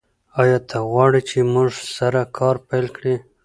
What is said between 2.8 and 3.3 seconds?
کړې؟